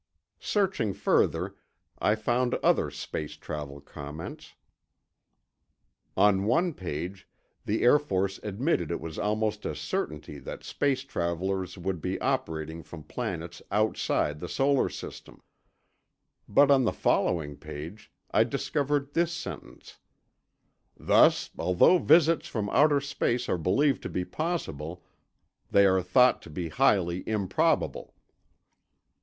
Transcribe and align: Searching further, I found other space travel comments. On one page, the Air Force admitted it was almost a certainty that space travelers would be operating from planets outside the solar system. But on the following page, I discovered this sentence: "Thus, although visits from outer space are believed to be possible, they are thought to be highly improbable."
Searching 0.39 0.93
further, 0.95 1.53
I 1.99 2.15
found 2.15 2.55
other 2.63 2.89
space 2.89 3.33
travel 3.33 3.79
comments. 3.79 4.55
On 6.17 6.45
one 6.45 6.73
page, 6.73 7.27
the 7.65 7.83
Air 7.83 7.99
Force 7.99 8.39
admitted 8.41 8.89
it 8.89 8.99
was 8.99 9.19
almost 9.19 9.63
a 9.63 9.75
certainty 9.75 10.39
that 10.39 10.63
space 10.63 11.01
travelers 11.03 11.77
would 11.77 12.01
be 12.01 12.19
operating 12.19 12.81
from 12.81 13.03
planets 13.03 13.61
outside 13.69 14.39
the 14.39 14.49
solar 14.49 14.89
system. 14.89 15.43
But 16.49 16.71
on 16.71 16.83
the 16.83 16.93
following 16.93 17.55
page, 17.55 18.11
I 18.31 18.43
discovered 18.43 19.13
this 19.13 19.31
sentence: 19.31 19.99
"Thus, 20.97 21.51
although 21.59 21.99
visits 21.99 22.47
from 22.47 22.71
outer 22.71 23.01
space 23.01 23.47
are 23.47 23.57
believed 23.59 24.01
to 24.01 24.09
be 24.09 24.25
possible, 24.25 25.03
they 25.69 25.85
are 25.85 26.01
thought 26.01 26.41
to 26.41 26.49
be 26.49 26.69
highly 26.69 27.21
improbable." 27.29 28.15